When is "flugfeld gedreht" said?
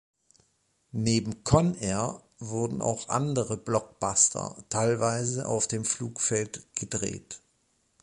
5.85-7.39